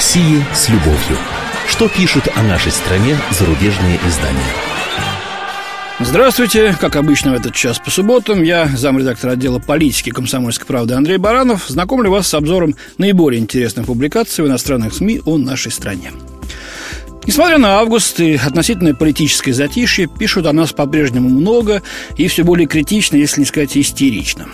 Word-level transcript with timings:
России 0.00 0.42
с 0.54 0.70
любовью. 0.70 1.18
Что 1.68 1.86
пишут 1.86 2.26
о 2.34 2.42
нашей 2.42 2.72
стране 2.72 3.18
зарубежные 3.32 4.00
издания? 4.08 4.40
Здравствуйте. 5.98 6.74
Как 6.80 6.96
обычно 6.96 7.32
в 7.32 7.34
этот 7.34 7.54
час 7.54 7.78
по 7.78 7.90
субботам, 7.90 8.42
я 8.42 8.66
замредактор 8.66 9.32
отдела 9.32 9.58
политики 9.58 10.08
комсомольской 10.08 10.66
правды 10.66 10.94
Андрей 10.94 11.18
Баранов. 11.18 11.66
Знакомлю 11.68 12.10
вас 12.10 12.28
с 12.28 12.32
обзором 12.32 12.76
наиболее 12.96 13.42
интересных 13.42 13.84
публикаций 13.84 14.42
в 14.42 14.48
иностранных 14.48 14.94
СМИ 14.94 15.20
о 15.26 15.36
нашей 15.36 15.70
стране. 15.70 16.12
Несмотря 17.26 17.58
на 17.58 17.78
август 17.80 18.20
и 18.20 18.36
относительное 18.36 18.94
политическое 18.94 19.52
затишье, 19.52 20.06
пишут 20.06 20.46
о 20.46 20.54
нас 20.54 20.72
по-прежнему 20.72 21.28
много 21.28 21.82
и 22.16 22.26
все 22.28 22.42
более 22.42 22.66
критично, 22.66 23.16
если 23.16 23.40
не 23.40 23.46
сказать 23.46 23.76
истерично. 23.76 24.46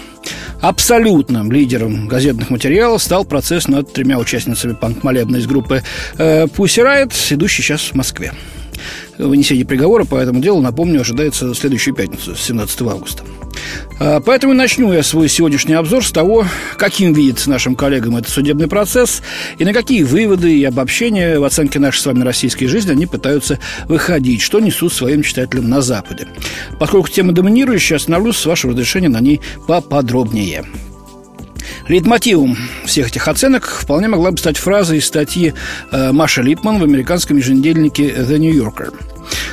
Абсолютным 0.61 1.53
лидером 1.53 2.09
газетных 2.09 2.51
материалов 2.51 3.03
стал 3.03 3.25
процесс 3.25 3.69
над 3.69 3.93
тремя 3.93 4.19
участницами 4.19 4.73
панк-молебна 4.73 5.37
из 5.37 5.47
группы 5.47 5.83
э, 6.19 6.45
Pussy 6.47 6.85
Riot, 6.85 7.13
идущий 7.35 7.63
сейчас 7.63 7.83
в 7.83 7.95
Москве. 7.95 8.33
Вынесение 9.19 9.65
приговора 9.65 10.05
по 10.05 10.17
этому 10.17 10.41
делу, 10.41 10.61
напомню, 10.61 11.01
ожидается 11.01 11.47
в 11.47 11.55
следующую 11.55 11.95
пятницу, 11.95 12.35
17 12.35 12.83
августа. 12.83 13.23
А, 13.99 14.21
поэтому 14.21 14.55
начну 14.55 14.93
я 14.93 15.03
свой 15.03 15.29
сегодняшний 15.29 15.75
обзор 15.75 16.05
с 16.05 16.13
того, 16.13 16.47
каким 16.77 17.13
видится 17.13 17.51
нашим 17.51 17.75
коллегам 17.75 18.17
этот 18.17 18.31
судебный 18.31 18.69
процесс 18.69 19.23
и 19.59 19.65
на 19.65 19.73
какие 19.73 20.03
выводы 20.03 20.57
и 20.57 20.65
обобщения 20.65 21.39
в 21.39 21.45
оценке 21.45 21.79
нашей 21.79 22.01
с 22.01 22.07
вами 22.07 22.23
российской 22.23 22.67
жизни 22.67 22.93
они 22.93 23.07
пытаются 23.07 23.59
выходить, 23.89 24.43
что 24.43 24.61
несут 24.61 24.93
своим 24.93 25.23
читателям 25.23 25.69
на 25.69 25.81
Западе. 25.81 26.29
Поскольку 26.79 27.09
тема 27.09 27.33
доминирующая, 27.33 27.97
остановлюсь, 27.97 28.37
с 28.37 28.47
вашего 28.47 28.73
разрешения, 28.73 29.09
на 29.09 29.21
ней 29.21 29.41
поподробнее. 29.67 30.65
Лейтмотивом 31.89 32.57
всех 32.85 33.09
этих 33.09 33.29
оценок 33.29 33.67
вполне 33.67 34.09
могла 34.09 34.33
бы 34.33 34.39
стать 34.39 34.57
фраза 34.57 34.97
из 34.97 35.07
статьи 35.07 35.55
э, 35.93 36.13
Маши 36.13 36.43
Липман 36.43 36.79
в 36.79 36.85
американском 36.85 37.37
еженедельнике 37.37 38.09
The 38.09 38.39
New 38.39 38.53
Yorker. 38.53 38.93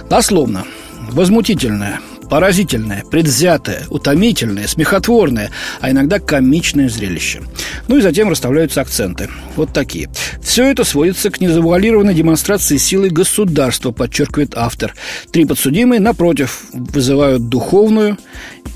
Дословно. 0.10 0.66
Возмутительная, 1.12 2.00
Поразительное, 2.30 3.04
предвзятое, 3.10 3.84
утомительное, 3.90 4.68
смехотворное, 4.68 5.52
а 5.82 5.92
иногда 5.92 6.20
комичное 6.20 6.90
зрелище. 6.90 7.42
Ну 7.88 7.98
и 7.98 8.02
затем 8.02 8.30
расставляются 8.30 8.82
акценты. 8.82 9.30
Вот 9.56 9.74
такие. 9.74 10.10
Все 10.42 10.66
это 10.66 10.84
сводится 10.84 11.30
к 11.30 11.42
незавуалированной 11.42 12.14
демонстрации 12.14 12.78
силы 12.78 13.10
государства, 13.10 13.92
подчеркивает 13.92 14.54
автор. 14.56 14.96
Три 15.32 15.46
подсудимые, 15.46 16.00
напротив, 16.00 16.64
вызывают 16.74 17.50
духовную 17.50 18.18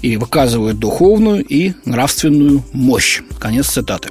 и 0.01 0.17
выказывают 0.17 0.79
духовную 0.79 1.43
и 1.43 1.73
нравственную 1.85 2.63
мощь. 2.73 3.21
Конец 3.39 3.67
цитаты. 3.67 4.09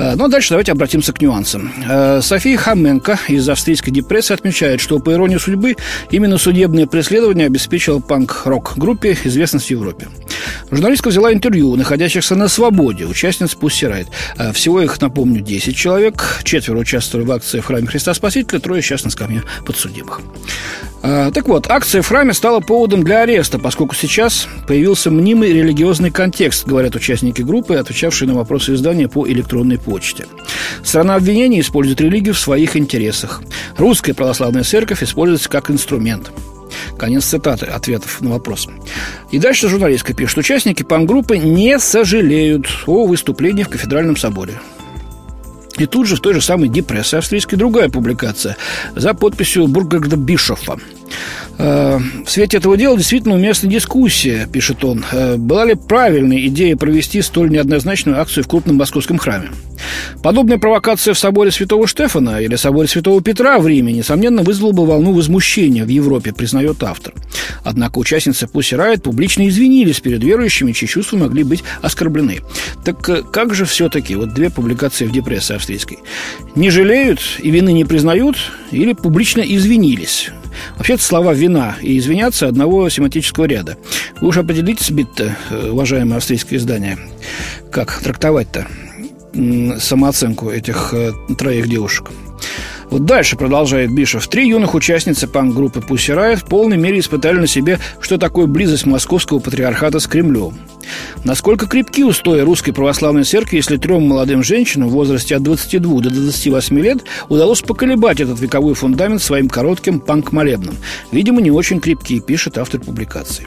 Э, 0.00 0.14
ну, 0.16 0.24
а 0.24 0.28
дальше 0.28 0.50
давайте 0.50 0.72
обратимся 0.72 1.12
к 1.12 1.20
нюансам. 1.20 1.70
Э, 1.86 2.20
София 2.22 2.56
Хаменко 2.56 3.18
из 3.28 3.46
австрийской 3.48 3.92
депрессии 3.92 4.32
отмечает, 4.32 4.80
что, 4.80 4.98
по 4.98 5.12
иронии 5.12 5.36
судьбы, 5.36 5.76
именно 6.10 6.38
судебное 6.38 6.86
преследование 6.86 7.46
обеспечило 7.46 7.98
панк-рок-группе 7.98 9.18
известность 9.24 9.66
в 9.66 9.70
Европе. 9.70 10.08
Журналистка 10.70 11.08
взяла 11.08 11.32
интервью 11.32 11.76
находящихся 11.76 12.34
на 12.34 12.48
свободе 12.48 13.04
участниц 13.04 13.56
Pussy 13.60 13.90
Riot. 13.90 14.06
Э, 14.38 14.52
всего 14.52 14.80
их, 14.80 14.98
напомню, 15.02 15.42
10 15.42 15.76
человек. 15.76 16.40
Четверо 16.44 16.78
участвовали 16.78 17.26
в 17.26 17.32
акции 17.32 17.60
в 17.60 17.66
храме 17.66 17.86
Христа 17.86 18.14
Спасителя, 18.14 18.58
трое 18.58 18.80
сейчас 18.80 19.04
на 19.04 19.10
скамье 19.10 19.42
подсудимых. 19.66 20.22
Так 21.02 21.48
вот, 21.48 21.70
акция 21.70 22.02
в 22.02 22.08
храме 22.08 22.34
стала 22.34 22.60
поводом 22.60 23.02
для 23.02 23.22
ареста, 23.22 23.58
поскольку 23.58 23.94
сейчас 23.94 24.46
появился 24.68 25.10
мнимый 25.10 25.50
религиозный 25.50 26.10
контекст, 26.10 26.66
говорят 26.66 26.94
участники 26.94 27.40
группы, 27.40 27.76
отвечавшие 27.76 28.28
на 28.28 28.34
вопросы 28.34 28.74
издания 28.74 29.08
по 29.08 29.26
электронной 29.26 29.78
почте. 29.78 29.89
Страна 30.84 31.16
обвинения 31.16 31.60
использует 31.60 32.00
религию 32.00 32.34
в 32.34 32.38
своих 32.38 32.76
интересах. 32.76 33.42
Русская 33.76 34.14
православная 34.14 34.62
церковь 34.62 35.02
используется 35.02 35.48
как 35.48 35.70
инструмент. 35.70 36.30
Конец 36.98 37.24
цитаты 37.24 37.66
ответов 37.66 38.20
на 38.20 38.30
вопрос. 38.30 38.68
И 39.30 39.38
дальше 39.38 39.68
журналистка 39.68 40.14
пишет, 40.14 40.38
участники 40.38 40.82
пан-группы 40.82 41.38
не 41.38 41.78
сожалеют 41.78 42.66
о 42.86 43.06
выступлении 43.06 43.62
в 43.62 43.68
кафедральном 43.68 44.16
соборе. 44.16 44.60
И 45.78 45.86
тут 45.86 46.06
же 46.06 46.16
в 46.16 46.20
той 46.20 46.34
же 46.34 46.42
самой 46.42 46.68
депрессии 46.68 47.16
австрийской 47.16 47.56
другая 47.56 47.88
публикация 47.88 48.56
за 48.94 49.14
подписью 49.14 49.66
Бургарда 49.66 50.16
Бишофа. 50.16 50.78
Э, 51.58 51.98
в 52.24 52.30
свете 52.30 52.56
этого 52.56 52.76
дела 52.76 52.96
действительно 52.96 53.34
уместна 53.34 53.68
дискуссия, 53.68 54.48
пишет 54.50 54.84
он. 54.84 55.04
Э, 55.12 55.36
была 55.36 55.66
ли 55.66 55.74
правильной 55.74 56.46
идея 56.46 56.76
провести 56.76 57.20
столь 57.20 57.50
неоднозначную 57.50 58.20
акцию 58.20 58.44
в 58.44 58.48
крупном 58.48 58.76
московском 58.76 59.18
храме? 59.18 59.50
Подобная 60.22 60.58
провокация 60.58 61.14
в 61.14 61.18
соборе 61.18 61.50
Святого 61.50 61.86
Штефана 61.86 62.40
или 62.40 62.56
соборе 62.56 62.88
Святого 62.88 63.22
Петра 63.22 63.58
в 63.58 63.66
Риме, 63.66 63.92
несомненно, 63.92 64.42
вызвала 64.42 64.72
бы 64.72 64.86
волну 64.86 65.12
возмущения 65.12 65.84
в 65.84 65.88
Европе, 65.88 66.32
признает 66.32 66.82
автор. 66.82 67.14
Однако 67.62 67.98
участницы 67.98 68.46
Pussy 68.46 68.78
Riot 68.78 69.00
публично 69.00 69.48
извинились 69.48 70.00
перед 70.00 70.22
верующими, 70.22 70.72
чьи 70.72 70.88
чувства 70.88 71.18
могли 71.18 71.42
быть 71.44 71.62
оскорблены. 71.82 72.40
Так 72.84 73.06
э, 73.08 73.22
как 73.22 73.54
же 73.54 73.66
все-таки, 73.66 74.14
вот 74.14 74.32
две 74.32 74.50
публикации 74.50 75.04
в 75.04 75.12
депрессии 75.12 75.56
австрийской, 75.56 75.98
не 76.54 76.70
жалеют 76.70 77.20
и 77.42 77.50
вины 77.50 77.72
не 77.72 77.84
признают 77.84 78.36
или 78.70 78.92
публично 78.92 79.40
извинились? 79.40 80.30
Вообще-то 80.76 81.02
слова 81.02 81.34
«вина» 81.34 81.76
и 81.82 81.98
«извиняться» 81.98 82.48
одного 82.48 82.88
семантического 82.88 83.44
ряда. 83.44 83.76
Вы 84.20 84.28
уж 84.28 84.38
определитесь, 84.38 84.90
бит-то, 84.90 85.36
э, 85.50 85.70
уважаемое 85.70 86.18
австрийское 86.18 86.58
издание, 86.58 86.98
как 87.70 87.98
трактовать-то 88.00 88.66
самооценку 89.78 90.50
этих 90.50 90.92
э, 90.92 91.12
троих 91.38 91.68
девушек. 91.68 92.10
Вот 92.90 93.04
дальше 93.04 93.36
продолжает 93.36 93.92
Бишев. 93.92 94.26
Три 94.26 94.48
юных 94.48 94.74
участницы 94.74 95.28
панк-группы 95.28 95.78
Pussy 95.78 96.14
Riot 96.14 96.36
в 96.36 96.44
полной 96.44 96.76
мере 96.76 96.98
испытали 96.98 97.38
на 97.38 97.46
себе, 97.46 97.78
что 98.00 98.18
такое 98.18 98.46
близость 98.46 98.84
московского 98.84 99.38
патриархата 99.38 100.00
с 100.00 100.08
Кремлем. 100.08 100.54
Насколько 101.22 101.66
крепки 101.66 102.02
устои 102.02 102.40
русской 102.40 102.72
православной 102.72 103.22
церкви, 103.22 103.56
если 103.56 103.76
трем 103.76 104.08
молодым 104.08 104.42
женщинам 104.42 104.88
в 104.88 104.92
возрасте 104.92 105.36
от 105.36 105.42
22 105.44 106.00
до 106.00 106.10
28 106.10 106.78
лет 106.80 106.98
удалось 107.28 107.62
поколебать 107.62 108.20
этот 108.20 108.40
вековой 108.40 108.74
фундамент 108.74 109.22
своим 109.22 109.48
коротким 109.48 110.00
панк-молебном? 110.00 110.76
Видимо, 111.12 111.40
не 111.40 111.52
очень 111.52 111.80
крепкие, 111.80 112.20
пишет 112.20 112.58
автор 112.58 112.80
публикации. 112.80 113.46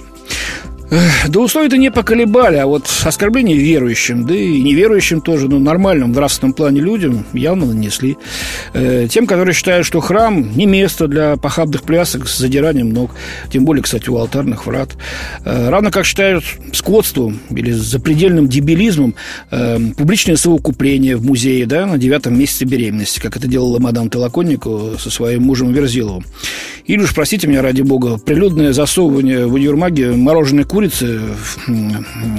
Да 1.27 1.39
условия-то 1.39 1.77
не 1.77 1.91
поколебали, 1.91 2.57
а 2.57 2.67
вот 2.67 2.85
оскорбление 3.03 3.57
верующим, 3.57 4.25
да 4.25 4.35
и 4.35 4.61
неверующим 4.61 5.21
тоже, 5.21 5.47
ну, 5.47 5.59
нормальным 5.59 6.13
в 6.13 6.15
нравственном 6.15 6.53
плане 6.53 6.81
людям 6.81 7.25
явно 7.33 7.67
нанесли. 7.67 8.17
Э, 8.73 9.07
тем, 9.09 9.25
которые 9.25 9.55
считают, 9.55 9.85
что 9.85 9.99
храм 10.01 10.55
не 10.55 10.65
место 10.65 11.07
для 11.07 11.37
похабных 11.37 11.83
плясок 11.83 12.27
с 12.27 12.37
задиранием 12.37 12.89
ног, 12.89 13.11
тем 13.51 13.65
более, 13.65 13.81
кстати, 13.81 14.09
у 14.09 14.17
алтарных 14.17 14.65
врат. 14.65 14.91
Э, 15.45 15.69
равно 15.69 15.89
как 15.89 16.05
считают 16.05 16.43
скотством 16.73 17.39
или 17.49 17.71
запредельным 17.71 18.47
дебилизмом 18.47 19.15
э, 19.51 19.79
публичное 19.97 20.35
совокупление 20.35 21.17
в 21.17 21.25
музее, 21.25 21.65
да, 21.65 21.85
на 21.85 21.97
девятом 21.97 22.37
месяце 22.37 22.65
беременности, 22.65 23.19
как 23.19 23.37
это 23.37 23.47
делала 23.47 23.79
мадам 23.79 24.09
Толоконникова 24.09 24.97
со 24.97 25.09
своим 25.09 25.43
мужем 25.43 25.71
Верзиловым. 25.71 26.23
Или 26.85 27.01
уж, 27.01 27.15
простите 27.15 27.47
меня, 27.47 27.61
ради 27.61 27.81
бога, 27.81 28.17
прилюдное 28.17 28.73
засовывание 28.73 29.47
в 29.47 29.53
универмаге 29.53 30.11
мороженой 30.11 30.65
курицы 30.65 30.82
в, 30.91 31.67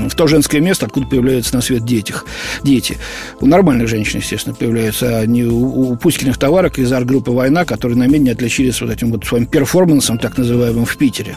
в 0.08 0.14
то 0.14 0.26
женское 0.26 0.60
место, 0.60 0.86
откуда 0.86 1.06
появляются 1.06 1.54
на 1.54 1.62
свет 1.62 1.84
дети. 1.84 2.14
дети. 2.62 2.98
У 3.40 3.46
нормальных 3.46 3.88
женщин, 3.88 4.20
естественно, 4.20 4.54
появляются, 4.54 5.18
а 5.18 5.26
не 5.26 5.44
у, 5.44 5.92
у 5.92 5.96
Пуськиных 5.96 6.38
товарок 6.38 6.78
из 6.78 6.92
арт-группы 6.92 7.30
«Война», 7.30 7.64
которые 7.64 7.98
на 7.98 8.04
не 8.04 8.30
отличились 8.30 8.80
вот 8.80 8.90
этим 8.90 9.10
вот 9.10 9.24
своим 9.24 9.46
перформансом, 9.46 10.18
так 10.18 10.38
называемым, 10.38 10.84
в 10.84 10.96
Питере. 10.96 11.36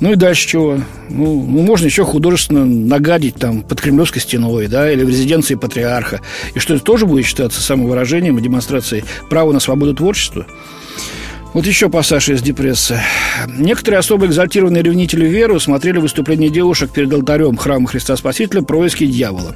Ну 0.00 0.12
и 0.12 0.16
дальше 0.16 0.48
чего? 0.48 0.80
Ну, 1.08 1.46
ну 1.46 1.62
можно 1.62 1.86
еще 1.86 2.04
художественно 2.04 2.64
нагадить 2.64 3.36
там 3.36 3.62
под 3.62 3.80
Кремлевской 3.80 4.20
стеной, 4.20 4.66
да, 4.66 4.90
или 4.90 5.04
в 5.04 5.08
резиденции 5.08 5.54
патриарха. 5.54 6.20
И 6.54 6.58
что 6.58 6.74
это 6.74 6.84
тоже 6.84 7.06
будет 7.06 7.26
считаться 7.26 7.60
самовыражением 7.60 8.38
и 8.38 8.42
демонстрацией 8.42 9.04
права 9.30 9.52
на 9.52 9.60
свободу 9.60 9.94
творчества? 9.94 10.46
Вот 11.54 11.66
еще 11.66 11.90
пассаж 11.90 12.30
из 12.30 12.40
депрессы. 12.40 12.98
Некоторые 13.46 13.98
особо 13.98 14.24
экзальтированные 14.24 14.82
ревнители 14.82 15.26
веры 15.26 15.60
смотрели 15.60 15.98
выступление 15.98 16.48
девушек 16.48 16.90
перед 16.90 17.12
алтарем 17.12 17.56
храма 17.58 17.88
Христа 17.88 18.16
Спасителя 18.16 18.62
происки 18.62 19.04
дьявола. 19.04 19.54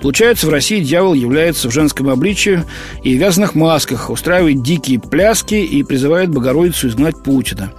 Получается, 0.00 0.46
в 0.46 0.50
России 0.50 0.80
дьявол 0.80 1.14
является 1.14 1.68
в 1.68 1.72
женском 1.72 2.08
обличии 2.08 2.62
и 3.02 3.14
вязаных 3.14 3.56
масках, 3.56 4.10
устраивает 4.10 4.62
дикие 4.62 5.00
пляски 5.00 5.56
и 5.56 5.82
призывает 5.82 6.30
Богородицу 6.30 6.86
изгнать 6.86 7.20
Путина. 7.20 7.72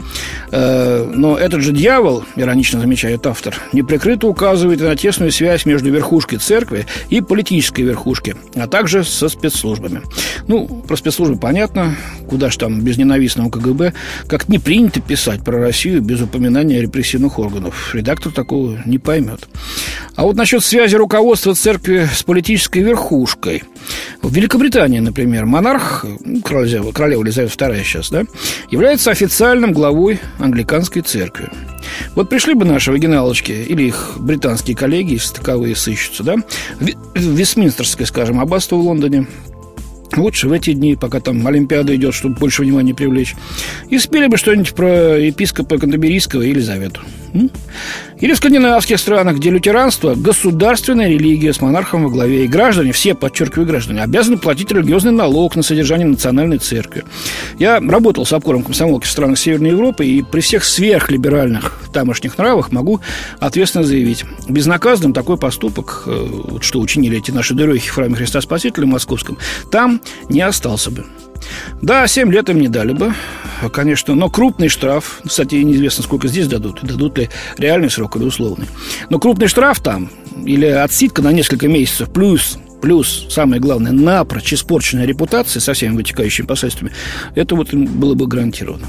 Э, 0.51 1.09
но 1.13 1.37
этот 1.37 1.61
же 1.61 1.71
дьявол, 1.71 2.25
иронично 2.35 2.81
замечает 2.81 3.25
автор, 3.25 3.55
неприкрыто 3.71 4.27
указывает 4.27 4.81
на 4.81 4.97
тесную 4.97 5.31
связь 5.31 5.65
между 5.65 5.89
верхушкой 5.91 6.39
церкви 6.39 6.87
и 7.09 7.21
политической 7.21 7.83
верхушки, 7.83 8.35
а 8.55 8.67
также 8.67 9.05
со 9.05 9.29
спецслужбами. 9.29 10.01
Ну, 10.47 10.67
про 10.87 10.97
спецслужбы 10.97 11.37
понятно, 11.37 11.95
куда 12.27 12.49
ж 12.49 12.57
там 12.57 12.81
без 12.81 12.97
ненавистного 12.97 13.44
у 13.45 13.49
КГБ, 13.49 13.93
как 14.27 14.49
не 14.49 14.59
принято 14.59 15.01
писать 15.01 15.43
про 15.43 15.59
Россию 15.59 16.01
без 16.01 16.21
упоминания 16.21 16.81
репрессивных 16.81 17.39
органов. 17.39 17.93
Редактор 17.93 18.31
такого 18.31 18.81
не 18.85 18.97
поймет. 18.97 19.47
А 20.15 20.23
вот 20.23 20.35
насчет 20.35 20.63
связи 20.63 20.95
руководства 20.95 21.53
церкви 21.55 22.07
с 22.11 22.23
политической 22.23 22.79
верхушкой. 22.79 23.63
В 24.21 24.33
Великобритании, 24.33 24.99
например, 24.99 25.45
монарх, 25.45 26.05
ну, 26.23 26.41
королева, 26.41 26.91
королева 26.91 27.21
Елизавета 27.21 27.65
II 27.65 27.83
сейчас, 27.83 28.09
да, 28.09 28.23
является 28.71 29.11
официальным 29.11 29.73
главой 29.73 30.19
англиканской 30.39 31.01
церкви. 31.01 31.49
Вот 32.15 32.29
пришли 32.29 32.53
бы 32.53 32.65
наши 32.65 32.91
оригиналочки 32.91 33.51
или 33.51 33.83
их 33.83 34.13
британские 34.17 34.75
коллеги, 34.75 35.13
если 35.13 35.35
таковые 35.35 35.75
сыщутся, 35.75 36.23
да, 36.23 36.35
в 36.79 37.19
Вестминстерское, 37.19 38.07
скажем, 38.07 38.39
аббатство 38.39 38.75
в 38.77 38.81
Лондоне, 38.81 39.27
лучше 40.17 40.47
в 40.47 40.51
эти 40.51 40.73
дни, 40.73 40.95
пока 40.95 41.19
там 41.19 41.45
Олимпиада 41.45 41.95
идет, 41.95 42.13
чтобы 42.13 42.35
больше 42.35 42.63
внимания 42.63 42.93
привлечь. 42.93 43.35
И 43.89 43.97
спели 43.99 44.27
бы 44.27 44.37
что-нибудь 44.37 44.73
про 44.73 45.17
епископа 45.17 45.77
Кантерберийского 45.77 46.41
и 46.41 46.49
Елизавету. 46.49 47.01
Или 48.19 48.33
в 48.33 48.37
скандинавских 48.37 48.99
странах, 48.99 49.37
где 49.37 49.49
лютеранство– 49.49 50.15
государственная 50.15 51.09
религия 51.09 51.53
с 51.53 51.61
монархом 51.61 52.03
во 52.03 52.09
главе. 52.09 52.45
И 52.45 52.47
граждане, 52.47 52.91
все, 52.91 53.13
подчеркиваю, 53.13 53.67
граждане, 53.67 54.03
обязаны 54.03 54.37
платить 54.37 54.71
религиозный 54.71 55.11
налог 55.11 55.55
на 55.55 55.63
содержание 55.63 56.07
национальной 56.07 56.57
церкви. 56.57 57.03
Я 57.59 57.79
работал 57.79 58.25
с 58.25 58.33
обкором 58.33 58.63
комсомолки 58.63 59.05
в 59.05 59.11
странах 59.11 59.37
Северной 59.37 59.71
Европы, 59.71 60.05
и 60.05 60.21
при 60.21 60.41
всех 60.41 60.63
сверхлиберальных 60.63 61.79
тамошних 61.93 62.37
нравах 62.37 62.71
могу 62.71 63.01
ответственно 63.39 63.83
заявить. 63.83 64.23
Безнаказанным 64.47 65.13
такой 65.13 65.37
поступок, 65.37 66.03
э, 66.07 66.27
что 66.61 66.79
учинили 66.79 67.17
эти 67.17 67.31
наши 67.31 67.53
дурехи 67.53 67.89
в 67.89 67.93
храме 67.93 68.15
Христа 68.15 68.41
Спасителя 68.41 68.85
московском, 68.85 69.37
там 69.71 70.01
не 70.29 70.41
остался 70.41 70.91
бы. 70.91 71.05
Да, 71.81 72.07
7 72.07 72.31
лет 72.31 72.49
им 72.49 72.59
не 72.59 72.67
дали 72.67 72.93
бы, 72.93 73.13
конечно, 73.71 74.15
но 74.15 74.29
крупный 74.29 74.69
штраф, 74.69 75.21
кстати, 75.25 75.55
неизвестно, 75.55 76.03
сколько 76.03 76.27
здесь 76.27 76.47
дадут, 76.47 76.83
дадут 76.83 77.17
ли 77.17 77.29
реальный 77.57 77.89
срок 77.89 78.17
или 78.17 78.23
условный. 78.23 78.67
Но 79.09 79.19
крупный 79.19 79.47
штраф 79.47 79.79
там 79.79 80.09
или 80.45 80.65
отсидка 80.65 81.21
на 81.21 81.31
несколько 81.31 81.67
месяцев 81.67 82.11
плюс 82.11 82.57
плюс, 82.81 83.25
самое 83.29 83.59
главное, 83.59 83.91
напрочь 83.91 84.53
испорченная 84.53 85.05
репутация 85.05 85.59
со 85.59 85.73
всеми 85.73 85.95
вытекающими 85.95 86.45
последствиями, 86.45 86.93
это 87.33 87.55
вот 87.55 87.73
было 87.73 88.13
бы 88.13 88.27
гарантировано. 88.27 88.85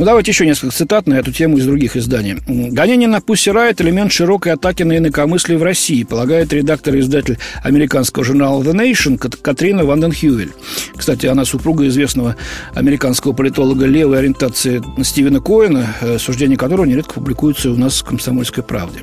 Ну, 0.00 0.06
давайте 0.06 0.30
еще 0.30 0.46
несколько 0.46 0.74
цитат 0.74 1.06
на 1.06 1.18
эту 1.18 1.30
тему 1.30 1.58
из 1.58 1.66
других 1.66 1.94
изданий. 1.94 2.38
«Гонение 2.46 3.06
на 3.06 3.20
Пусси 3.20 3.50
Райт– 3.50 3.80
элемент 3.82 4.10
широкой 4.10 4.54
атаки 4.54 4.82
на 4.82 4.96
инакомыслие 4.96 5.58
в 5.58 5.62
России», 5.62 6.04
полагает 6.04 6.54
редактор 6.54 6.94
и 6.94 7.00
издатель 7.00 7.36
американского 7.62 8.24
журнала 8.24 8.62
The 8.62 8.72
Nation 8.72 9.18
Катрина 9.18 9.84
Ванденхювель. 9.84 10.52
Кстати, 10.96 11.26
она 11.26 11.44
супруга 11.44 11.86
известного 11.86 12.36
американского 12.74 13.34
политолога 13.34 13.84
левой 13.84 14.20
ориентации 14.20 14.82
Стивена 15.02 15.40
Коэна, 15.40 15.94
э, 16.00 16.18
суждения 16.18 16.56
которого 16.56 16.86
нередко 16.86 17.12
публикуются 17.16 17.70
у 17.70 17.76
нас 17.76 18.00
в 18.00 18.04
«Комсомольской 18.06 18.64
правде». 18.64 19.00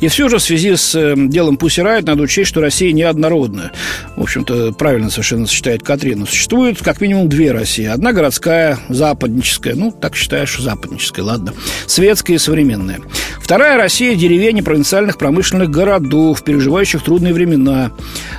И 0.00 0.08
все 0.08 0.28
же 0.28 0.38
в 0.38 0.42
связи 0.42 0.76
с 0.76 0.94
эм, 0.94 1.30
делом 1.30 1.56
Пусси 1.56 1.80
Райт 1.82 2.06
надо 2.06 2.22
учесть, 2.22 2.48
что 2.48 2.60
Россия 2.60 2.92
неоднородная. 2.92 3.72
В 4.16 4.22
общем-то, 4.22 4.72
правильно 4.72 5.10
совершенно 5.10 5.46
считает 5.46 5.82
Катрина. 5.82 6.26
Существует 6.26 6.82
как 6.82 7.00
минимум 7.00 7.28
две 7.28 7.52
России. 7.52 7.84
Одна 7.84 8.12
городская, 8.12 8.78
западническая. 8.88 9.74
Ну, 9.74 9.92
так 9.92 10.16
считаешь, 10.16 10.58
западническая, 10.58 11.24
ладно. 11.24 11.54
Светская 11.86 12.36
и 12.36 12.38
современная. 12.38 13.00
Вторая 13.40 13.78
Россия– 13.78 14.14
деревень 14.16 14.62
провинциальных 14.62 15.16
промышленных 15.16 15.70
городов, 15.70 16.44
переживающих 16.44 17.02
трудные 17.02 17.32
времена. 17.32 17.92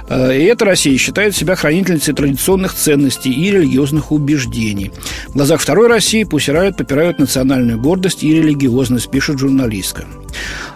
Э, 0.07 0.37
и 0.37 0.43
эта 0.43 0.65
Россия 0.65 0.97
считает 0.97 1.35
себя 1.35 1.55
хранительницей 1.55 2.13
традиционных 2.13 2.73
ценностей 2.73 3.31
и 3.31 3.51
религиозных 3.51 4.11
убеждений. 4.11 4.91
В 5.29 5.33
глазах 5.33 5.61
второй 5.61 5.87
России 5.87 6.23
Пусси 6.23 6.51
Райт 6.51 6.77
попирают 6.77 7.19
национальную 7.19 7.79
гордость 7.79 8.23
и 8.23 8.33
религиозность, 8.33 9.09
пишет 9.09 9.39
журналистка. 9.39 10.05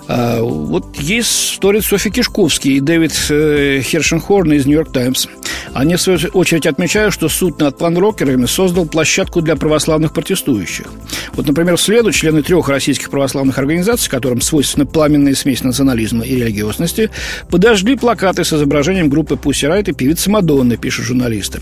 А, 0.07 0.41
вот 0.41 0.97
есть 1.00 1.53
история 1.53 1.81
Софи 1.81 2.09
Кишковский 2.09 2.77
и 2.77 2.79
Дэвид 2.79 3.13
э, 3.29 3.81
Хершенхорн 3.81 4.53
из 4.53 4.65
«Нью-Йорк 4.65 4.91
Таймс». 4.91 5.27
Они, 5.73 5.95
в 5.95 6.01
свою 6.01 6.19
очередь, 6.33 6.67
отмечают, 6.67 7.13
что 7.13 7.29
суд 7.29 7.59
над 7.59 7.77
панрокерами 7.77 8.45
создал 8.45 8.85
площадку 8.85 9.41
для 9.41 9.55
православных 9.55 10.13
протестующих. 10.13 10.88
Вот, 11.33 11.47
например, 11.47 11.77
в 11.77 11.81
среду 11.81 12.11
члены 12.11 12.44
трех 12.44 12.69
российских 12.69 13.09
православных 13.09 13.57
организаций, 13.57 14.09
которым 14.09 14.41
свойственна 14.41 14.85
пламенная 14.85 15.35
смесь 15.35 15.63
национализма 15.63 16.25
и 16.25 16.35
религиозности, 16.35 17.09
подожгли 17.49 17.95
плакаты 17.95 18.44
с 18.44 18.53
изображением 18.53 19.09
группы 19.09 19.35
Пусси 19.35 19.65
Райт 19.65 19.89
и 19.89 19.94
певицы 19.94 20.29
Мадонны, 20.29 20.77
пишут 20.77 21.06
журналисты. 21.06 21.61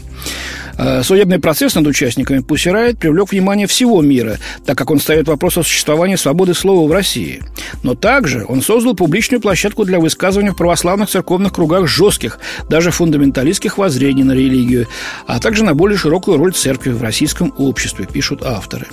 А, 0.83 1.04
судебный 1.04 1.38
процесс 1.38 1.75
над 1.75 1.86
участниками 1.86 2.39
Пусси 2.39 2.72
Райт 2.72 2.98
привлек 2.98 3.31
внимание 3.31 3.68
всего 3.68 4.01
мира, 4.01 4.39
так 4.66 4.75
как 4.75 4.89
он 4.89 5.00
ставит 5.00 5.28
вопрос 5.28 5.60
о 5.60 5.63
существовании 5.63 6.16
свободы 6.16 6.56
слова 6.56 6.89
в 6.89 6.92
России. 6.92 7.44
Но 7.83 7.94
также 7.94 8.45
он 8.48 8.63
создал 8.63 8.95
публичную 8.95 9.42
площадку 9.42 9.86
для 9.86 10.00
высказывания 10.00 10.54
в 10.54 10.56
православных 10.56 11.07
церковных 11.07 11.54
кругах 11.54 11.88
жестких, 11.88 12.39
даже 12.68 12.89
фундаменталистских 12.89 13.78
воззрений 13.78 14.24
на 14.24 14.31
религию, 14.31 14.88
а 15.28 15.39
также 15.39 15.63
на 15.63 15.75
более 15.75 16.00
широкую 16.00 16.38
роль 16.38 16.54
церкви 16.54 16.89
в 16.89 17.04
российском 17.04 17.54
обществе, 17.57 18.07
пишут 18.12 18.42
авторы. 18.44 18.88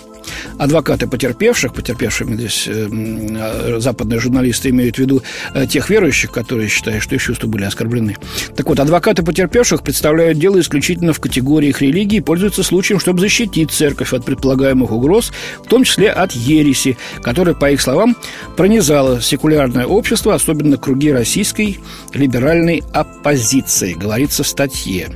Адвокаты 0.58 1.06
потерпевших, 1.06 1.73
потерпевшими 1.73 2.35
здесь 2.35 2.69
э, 2.69 3.79
западные 3.79 4.20
журналисты 4.20 4.70
имеют 4.70 4.96
в 4.96 4.99
виду 4.99 5.23
э, 5.55 5.67
тех 5.67 5.88
верующих, 5.90 6.31
которые 6.31 6.69
считают, 6.69 7.02
что 7.02 7.14
их 7.14 7.23
чувства 7.23 7.46
были 7.46 7.64
оскорблены. 7.64 8.17
Так 8.56 8.67
вот, 8.69 8.81
адвокаты 8.81 9.23
потерпевших 9.23 9.82
представляют 9.82 10.38
дело 10.38 10.58
исключительно 10.61 11.12
в 11.12 11.20
категории 11.20 11.69
их 11.69 11.81
религии 11.81 12.17
и 12.17 12.20
пользуются 12.20 12.62
случаем, 12.62 13.00
чтобы 13.00 13.20
защитить 13.20 13.70
церковь 13.70 14.12
от 14.12 14.25
предполагаемых 14.25 14.90
угроз, 14.90 15.32
в 15.64 15.69
том 15.69 15.85
числе 15.85 16.11
от 16.11 16.32
ереси, 16.32 16.96
которая, 17.23 17.55
по 17.55 17.70
их 17.70 17.81
словам, 17.81 18.17
пронизала 18.56 19.20
секулярное 19.20 19.87
общество, 19.87 20.35
особенно 20.35 20.76
круги 20.76 21.12
российской 21.12 21.79
либеральной 22.12 22.82
оппозиции, 22.93 23.94
говорится 23.94 24.43
в 24.43 24.49
статье. 24.49 25.08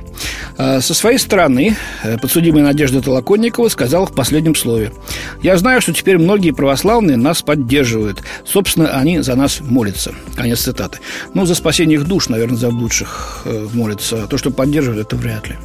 Со 0.57 0.93
своей 0.93 1.17
стороны 1.17 1.75
э, 2.03 2.17
подсудимый 2.17 2.61
Надежда 2.61 3.01
Толоконникова 3.01 3.69
сказала 3.69 4.05
в 4.05 4.13
последнем 4.13 4.55
слове 4.55 4.91
«Я 5.41 5.57
знаю, 5.57 5.81
что 5.81 5.93
теперь 5.93 6.17
многие 6.17 6.51
православные 6.51 7.17
нас 7.17 7.41
поддерживают. 7.41 8.23
Собственно, 8.45 8.89
они 8.89 9.19
за 9.19 9.35
нас 9.35 9.59
молятся». 9.61 10.13
Конец 10.35 10.61
цитаты. 10.61 10.99
Ну, 11.33 11.45
за 11.45 11.55
спасение 11.55 11.97
их 11.97 12.07
душ, 12.07 12.29
наверное, 12.29 12.57
за 12.57 12.67
заблудших 12.67 13.41
э, 13.45 13.67
молятся. 13.73 14.23
А 14.23 14.27
то, 14.27 14.37
что 14.37 14.51
поддерживают, 14.51 15.05
это 15.05 15.15
вряд 15.15 15.47
ли. 15.47 15.57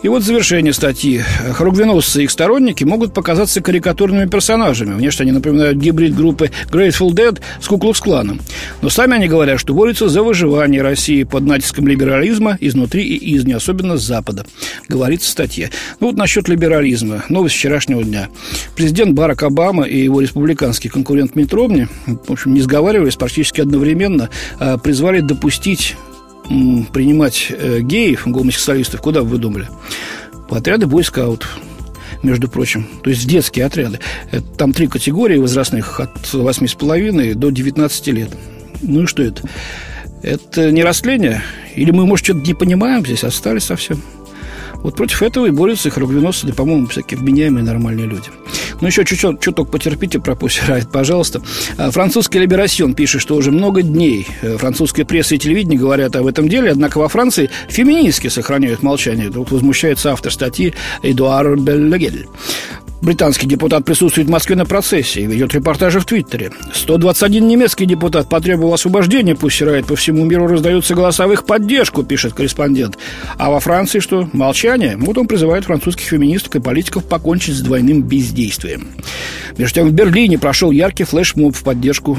И 0.00 0.06
вот 0.06 0.22
завершение 0.22 0.72
статьи. 0.72 1.18
Хоругвеносцы 1.54 2.20
и 2.20 2.24
их 2.24 2.30
сторонники 2.30 2.84
могут 2.84 3.12
показаться 3.12 3.60
карикатурными 3.60 4.28
персонажами. 4.28 4.94
Внешне 4.94 5.24
они 5.24 5.32
напоминают 5.32 5.76
гибрид 5.76 6.14
группы 6.14 6.52
Grateful 6.70 7.10
Dead 7.10 7.40
с 7.60 7.66
Куклукс-кланом. 7.66 8.40
Но 8.80 8.90
сами 8.90 9.14
они 9.14 9.26
говорят, 9.26 9.58
что 9.58 9.74
борются 9.74 10.08
за 10.08 10.22
выживание 10.22 10.82
России 10.82 11.24
под 11.24 11.42
натиском 11.42 11.88
либерализма 11.88 12.56
изнутри 12.60 13.02
и 13.02 13.36
извне, 13.36 13.56
особенно 13.56 13.96
с 13.96 14.02
Запада. 14.02 14.46
Говорится 14.88 15.26
в 15.26 15.30
статье. 15.30 15.70
Ну 15.98 16.06
вот 16.06 16.16
насчет 16.16 16.48
либерализма. 16.48 17.24
Новость 17.28 17.56
вчерашнего 17.56 18.04
дня. 18.04 18.28
Президент 18.76 19.14
Барак 19.14 19.42
Обама 19.42 19.82
и 19.82 19.98
его 20.00 20.20
республиканский 20.20 20.90
конкурент 20.90 21.34
Митромни, 21.34 21.88
в 22.06 22.30
общем, 22.30 22.54
не 22.54 22.60
сговариваясь, 22.60 23.16
практически 23.16 23.62
одновременно 23.62 24.30
а, 24.60 24.78
призвали 24.78 25.20
допустить 25.20 25.96
принимать 26.92 27.48
э, 27.50 27.80
геев, 27.80 28.26
гомосексуалистов, 28.26 29.00
куда 29.00 29.22
бы 29.22 29.28
вы 29.28 29.38
думали? 29.38 29.68
В 30.48 30.54
отряды 30.54 30.86
бойскаутов 30.86 31.58
между 32.22 32.48
прочим. 32.48 32.86
То 33.02 33.10
есть 33.10 33.26
детские 33.26 33.66
отряды. 33.66 34.00
Там 34.56 34.72
три 34.72 34.88
категории 34.88 35.36
возрастных 35.36 36.00
от 36.00 36.16
8,5 36.32 37.34
до 37.34 37.50
19 37.50 38.06
лет. 38.08 38.30
Ну 38.82 39.02
и 39.02 39.06
что 39.06 39.22
это? 39.22 39.42
Это 40.22 40.72
не 40.72 40.82
растление? 40.82 41.42
Или 41.76 41.90
мы, 41.90 42.06
может, 42.06 42.24
что-то 42.24 42.40
не 42.40 42.54
понимаем 42.54 43.04
здесь, 43.04 43.24
остались 43.24 43.64
совсем? 43.64 44.02
Вот 44.82 44.96
против 44.96 45.22
этого 45.22 45.46
и 45.46 45.50
борются 45.50 45.88
их 45.88 45.98
рогвеносцы, 45.98 46.46
да, 46.46 46.52
по-моему, 46.52 46.86
всякие 46.86 47.18
вменяемые 47.18 47.64
нормальные 47.64 48.06
люди. 48.06 48.28
Ну, 48.80 48.86
еще 48.86 49.04
чуть-чуть, 49.04 49.40
чуток 49.40 49.70
потерпите 49.70 50.20
про 50.20 50.36
пожалуйста. 50.36 51.42
А, 51.76 51.90
французский 51.90 52.38
Либерасьон 52.38 52.94
пишет, 52.94 53.20
что 53.20 53.34
уже 53.34 53.50
много 53.50 53.82
дней 53.82 54.26
э, 54.42 54.56
французская 54.56 55.04
пресса 55.04 55.34
и 55.34 55.38
телевидение 55.38 55.78
говорят 55.78 56.14
об 56.14 56.26
этом 56.26 56.48
деле, 56.48 56.70
однако 56.70 56.98
во 56.98 57.08
Франции 57.08 57.50
феминистки 57.68 58.28
сохраняют 58.28 58.82
молчание. 58.82 59.30
Тут 59.30 59.50
возмущается 59.50 60.12
автор 60.12 60.32
статьи 60.32 60.74
Эдуар 61.02 61.56
Беллегель. 61.56 62.28
Британский 63.00 63.46
депутат 63.46 63.84
присутствует 63.84 64.26
в 64.26 64.30
Москве 64.30 64.56
на 64.56 64.66
процессе 64.66 65.20
и 65.20 65.26
ведет 65.26 65.54
репортажи 65.54 66.00
в 66.00 66.04
Твиттере. 66.04 66.50
121 66.74 67.46
немецкий 67.46 67.86
депутат 67.86 68.28
потребовал 68.28 68.74
освобождения, 68.74 69.36
пусть 69.36 69.62
Райт 69.62 69.86
по 69.86 69.96
всему 69.96 70.24
миру 70.24 70.48
раздаются 70.48 70.94
их 70.94 71.46
поддержку, 71.46 72.02
пишет 72.02 72.34
корреспондент. 72.34 72.98
А 73.36 73.50
во 73.50 73.60
Франции 73.60 74.00
что? 74.00 74.28
Молчание. 74.32 74.96
Вот 74.96 75.16
он 75.16 75.26
призывает 75.26 75.64
французских 75.64 76.06
феминисток 76.06 76.56
и 76.56 76.60
политиков 76.60 77.04
покончить 77.04 77.54
с 77.54 77.60
двойным 77.60 78.02
бездействием. 78.02 78.88
Между 79.56 79.76
тем 79.76 79.88
в 79.88 79.92
Берлине 79.92 80.38
прошел 80.38 80.70
яркий 80.70 81.04
флешмоб 81.04 81.54
в 81.54 81.62
поддержку 81.62 82.18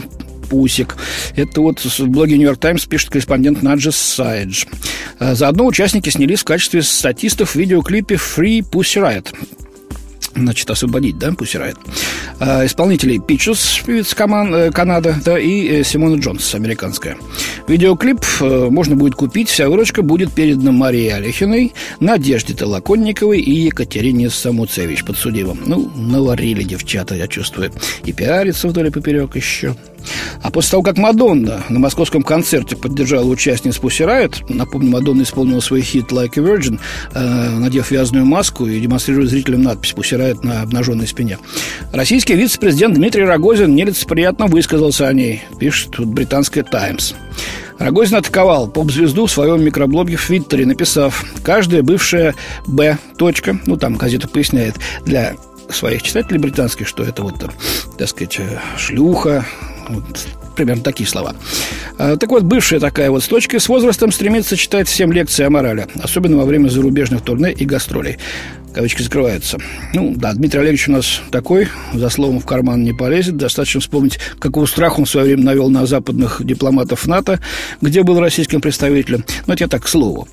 Пусик. 0.50 0.95
Это 1.36 1.62
вот 1.62 1.79
в 1.79 2.07
блоге 2.07 2.38
«Нью-Йорк 2.38 2.59
Таймс» 2.59 2.86
пишет 2.86 3.09
корреспондент 3.09 3.62
Наджа 3.62 3.91
Сайдж. 3.91 4.65
Заодно 5.19 5.65
участники 5.65 6.09
снялись 6.09 6.39
в 6.39 6.45
качестве 6.45 6.81
статистов 6.81 7.51
в 7.51 7.55
видеоклипе 7.55 8.15
«Free 8.15 8.62
Pussy 8.62 9.01
Riot». 9.03 9.27
Значит, 10.36 10.69
освободить, 10.69 11.17
да, 11.17 11.31
Пусирает. 11.31 11.77
А, 12.39 12.65
исполнителей 12.65 13.19
Пичус, 13.19 13.81
певица 13.86 14.15
коман, 14.15 14.53
э, 14.53 14.71
Канада, 14.71 15.15
да, 15.24 15.39
и 15.39 15.67
э, 15.67 15.83
Симона 15.83 16.19
Джонс, 16.19 16.53
американская. 16.55 17.17
Видеоклип 17.67 18.19
э, 18.41 18.67
можно 18.69 18.95
будет 18.95 19.15
купить, 19.15 19.50
вся 19.50 19.69
выручка 19.69 20.01
будет 20.01 20.31
передана 20.31 20.71
Марии 20.71 21.09
Алехиной, 21.09 21.74
Надежде 22.00 22.53
Толоконниковой 22.53 23.39
и 23.39 23.51
Екатерине 23.51 24.29
Самуцевич 24.29 25.03
подсудимым. 25.03 25.59
Ну, 25.65 25.91
наварили 25.95 26.63
девчата, 26.63 27.15
я 27.15 27.27
чувствую. 27.27 27.71
И 28.05 28.13
пиарится 28.13 28.67
вдоль 28.67 28.88
и 28.88 28.91
поперек 28.91 29.36
еще. 29.36 29.75
А 30.41 30.51
после 30.51 30.72
того, 30.72 30.84
как 30.84 30.98
Мадонна 30.98 31.63
на 31.70 31.79
московском 31.79 32.24
концерте 32.24 32.75
поддержала 32.75 33.25
участниц 33.25 33.77
Pussy 33.77 34.06
Riot, 34.06 34.53
напомню, 34.53 34.91
Мадонна 34.91 35.24
исполнила 35.24 35.60
свой 35.60 35.82
хит 35.82 36.12
«Like 36.12 36.38
a 36.38 36.41
Virgin», 36.41 36.79
э, 37.13 37.50
надев 37.60 37.91
вязаную 37.91 38.25
маску 38.25 38.68
и 38.68 38.79
демонстрируя 38.79 39.27
зрителям 39.27 39.63
надпись 39.63 39.94
«Pussy 39.96 40.18
Riot» 40.18 40.46
на 40.46 40.62
обнаженной 40.62 41.08
спине. 41.08 41.38
Российский 41.94 42.36
вице-президент 42.36 42.96
Дмитрий 42.96 43.24
Рогозин 43.24 43.75
нелицеприятно 43.75 44.48
высказался 44.48 45.08
о 45.08 45.13
ней, 45.13 45.44
пишет 45.60 45.98
вот 45.98 46.08
британская 46.08 46.63
«Таймс». 46.63 47.13
Рогозин 47.79 48.18
атаковал 48.18 48.68
поп-звезду 48.68 49.25
в 49.25 49.32
своем 49.32 49.63
микроблоге 49.63 50.18
в 50.18 50.27
Твиттере, 50.27 50.65
написав 50.65 51.24
«Каждая 51.44 51.82
бывшая 51.82 52.36
Б. 52.68 52.98
Точка, 53.18 53.58
ну, 53.65 53.77
там 53.77 53.96
газета 53.96 54.27
поясняет, 54.27 54.75
для 55.06 55.36
своих 55.70 56.03
читателей 56.03 56.39
британских, 56.39 56.88
что 56.88 57.03
это 57.03 57.24
вот, 57.24 57.36
так 57.98 58.10
сказать, 58.10 58.39
шлюха, 58.77 59.46
вот, 59.89 60.27
примерно 60.55 60.84
такие 60.84 61.08
слова. 61.08 61.36
А, 61.98 62.15
так 62.15 62.29
вот, 62.29 62.43
бывшая 62.43 62.79
такая 62.79 63.12
вот 63.12 63.24
с 63.24 63.27
точкой 63.27 63.60
с 63.60 63.67
возрастом 63.67 64.12
стремится 64.12 64.55
читать 64.55 64.88
всем 64.88 65.12
лекции 65.12 65.43
о 65.43 65.50
морали, 65.50 65.88
особенно 66.01 66.38
во 66.38 66.46
время 66.46 66.69
зарубежных 66.69 67.22
турне 67.22 67.51
и 67.51 67.65
гастролей. 67.65 68.17
Кавычки 68.74 69.01
закрываются. 69.01 69.58
Ну, 69.93 70.13
да, 70.15 70.31
Дмитрий 70.34 70.60
Олегович 70.60 70.89
у 70.89 70.91
нас 70.91 71.22
такой, 71.31 71.67
за 71.93 72.10
словом 72.10 72.39
в 72.39 72.46
карман 72.46 72.84
не 72.84 72.93
полезет. 72.93 73.36
Достаточно 73.36 73.81
вспомнить, 73.81 74.19
какого 74.38 74.67
страха 74.67 75.00
он 75.00 75.05
в 75.05 75.10
свое 75.10 75.25
время 75.25 75.43
навел 75.43 75.69
на 75.69 75.88
западных 75.88 76.46
дипломатов 76.46 77.08
НАТО, 77.08 77.39
где 77.81 78.03
был 78.03 78.19
российским 78.19 78.62
представителем. 78.62 79.25
Но 79.48 79.55
это 79.55 79.63
я 79.63 79.67
так 79.67 79.84
к 79.86 79.88
слову. 79.88 80.27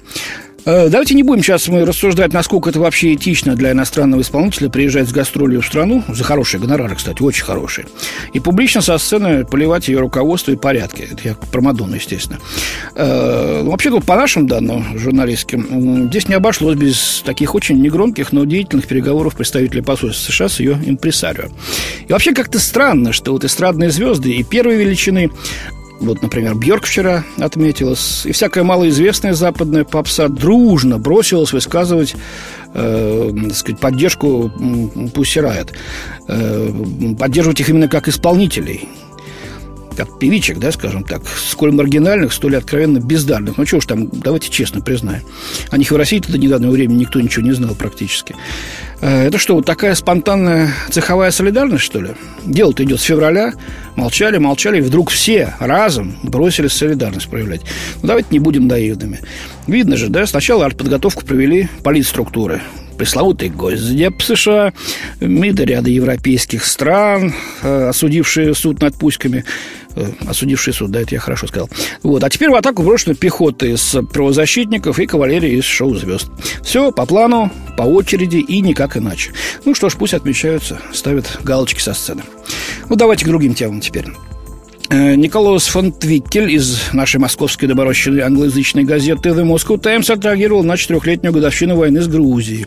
Э, 0.66 0.88
давайте 0.88 1.14
не 1.14 1.22
будем 1.22 1.44
сейчас 1.44 1.68
мы 1.68 1.84
рассуждать, 1.84 2.32
насколько 2.32 2.70
это 2.70 2.80
вообще 2.80 3.14
этично 3.14 3.54
для 3.54 3.70
иностранного 3.70 4.22
исполнителя 4.22 4.68
приезжать 4.68 5.08
с 5.08 5.12
гастролью 5.12 5.62
в 5.62 5.66
страну, 5.66 6.02
за 6.08 6.24
хорошие 6.24 6.60
гонорары, 6.60 6.96
кстати, 6.96 7.22
очень 7.22 7.44
хорошие, 7.44 7.86
и 8.32 8.40
публично 8.40 8.80
со 8.80 8.98
сцены 8.98 9.44
поливать 9.44 9.86
ее 9.86 10.00
руководство 10.00 10.50
и 10.50 10.56
порядки. 10.56 11.08
Это 11.12 11.28
я 11.28 11.34
про 11.34 11.60
Мадонну, 11.60 11.94
естественно. 11.94 12.40
Э, 12.96 13.62
вообще, 13.62 13.90
тут 13.90 14.04
по 14.04 14.16
нашим 14.16 14.48
данным 14.48 14.98
журналистским, 14.98 16.08
здесь 16.08 16.28
не 16.28 16.34
обошлось 16.34 16.76
без 16.76 17.22
таких 17.24 17.54
очень 17.54 17.80
негромких, 17.80 18.32
но 18.32 18.44
деятельных 18.44 18.88
переговоров 18.88 19.36
представителей 19.36 19.82
посольства 19.82 20.32
США 20.32 20.48
с 20.48 20.58
ее 20.58 20.76
импресарио. 20.84 21.48
И 22.08 22.12
вообще 22.12 22.34
как-то 22.34 22.58
странно, 22.58 23.12
что 23.12 23.30
вот 23.30 23.44
эстрадные 23.44 23.90
звезды 23.90 24.32
и 24.32 24.42
первой 24.42 24.76
величины 24.76 25.30
вот, 26.00 26.22
например, 26.22 26.54
Бьорк 26.54 26.84
вчера 26.84 27.24
отметилась, 27.38 28.26
и 28.26 28.32
всякая 28.32 28.64
малоизвестная 28.64 29.32
западная 29.32 29.84
попса 29.84 30.28
дружно 30.28 30.98
бросилась 30.98 31.52
высказывать 31.52 32.14
э, 32.74 33.32
сказать, 33.54 33.80
поддержку 33.80 34.52
Pussy 35.14 35.42
Riot, 35.42 35.72
э, 36.28 37.14
поддерживать 37.18 37.60
их 37.60 37.68
именно 37.68 37.88
как 37.88 38.08
исполнителей– 38.08 38.88
как 39.96 40.18
певичек, 40.18 40.58
да, 40.58 40.70
скажем 40.70 41.02
так, 41.02 41.22
сколь 41.26 41.72
маргинальных, 41.72 42.32
столь 42.32 42.56
откровенно 42.56 42.98
бездарных. 42.98 43.56
Ну, 43.56 43.64
чего 43.64 43.80
ж 43.80 43.86
там, 43.86 44.08
давайте 44.08 44.50
честно 44.50 44.80
признаем. 44.80 45.22
О 45.70 45.78
них 45.78 45.90
в 45.90 45.96
России 45.96 46.22
до 46.26 46.38
недавнего 46.38 46.70
времени 46.70 47.00
никто 47.00 47.20
ничего 47.20 47.44
не 47.44 47.52
знал 47.52 47.74
практически. 47.74 48.36
Э, 49.00 49.26
это 49.26 49.38
что, 49.38 49.54
вот 49.54 49.66
такая 49.66 49.94
спонтанная 49.94 50.70
цеховая 50.90 51.30
солидарность, 51.30 51.84
что 51.84 52.00
ли? 52.00 52.10
Дело-то 52.44 52.84
идет 52.84 53.00
с 53.00 53.04
февраля. 53.04 53.52
Молчали, 53.94 54.38
молчали, 54.38 54.78
и 54.78 54.82
вдруг 54.82 55.10
все 55.10 55.54
разом 55.58 56.16
бросились 56.22 56.72
солидарность 56.72 57.28
проявлять. 57.28 57.62
Ну, 58.02 58.08
давайте 58.08 58.28
не 58.30 58.38
будем 58.38 58.66
наивными. 58.66 59.20
Видно 59.66 59.96
же, 59.96 60.08
да, 60.08 60.26
сначала 60.26 60.66
артподготовку 60.66 61.24
провели 61.24 61.68
политструктуры 61.82 62.60
пресловутый 62.96 63.50
Госдеп 63.50 64.22
США, 64.22 64.72
МИДа 65.20 65.64
ряда 65.64 65.90
европейских 65.90 66.64
стран, 66.64 67.34
э, 67.62 67.88
осудившие 67.88 68.54
суд 68.54 68.80
над 68.80 68.94
Пуськами, 68.94 69.44
осудивший 70.26 70.72
суд, 70.72 70.90
да, 70.90 71.00
это 71.00 71.14
я 71.14 71.20
хорошо 71.20 71.46
сказал. 71.46 71.70
Вот. 72.02 72.22
А 72.22 72.30
теперь 72.30 72.50
в 72.50 72.54
атаку 72.54 72.82
брошена 72.82 73.14
пехота 73.14 73.66
из 73.66 73.96
правозащитников 74.12 74.98
и 74.98 75.06
кавалерия 75.06 75.58
из 75.58 75.64
шоу-звезд. 75.64 76.28
Все 76.62 76.92
по 76.92 77.06
плану, 77.06 77.50
по 77.76 77.82
очереди 77.82 78.36
и 78.36 78.60
никак 78.60 78.96
иначе. 78.96 79.32
Ну 79.64 79.74
что 79.74 79.88
ж, 79.88 79.96
пусть 79.96 80.14
отмечаются, 80.14 80.80
ставят 80.92 81.38
галочки 81.42 81.80
со 81.80 81.94
сцены. 81.94 82.22
Ну, 82.88 82.96
давайте 82.96 83.24
к 83.24 83.28
другим 83.28 83.54
темам 83.54 83.80
теперь. 83.80 84.06
Э, 84.88 85.16
Николаус 85.16 85.66
фон 85.66 85.90
Твиккель 85.90 86.50
из 86.50 86.92
нашей 86.92 87.18
московской 87.18 87.66
доморощенной 87.66 88.22
англоязычной 88.22 88.84
газеты 88.84 89.30
«The 89.30 89.44
Moscow 89.44 89.78
Times» 89.78 90.08
отреагировал 90.10 90.62
на 90.62 90.76
четырехлетнюю 90.76 91.32
годовщину 91.32 91.76
войны 91.76 92.00
с 92.00 92.06
Грузией. 92.06 92.66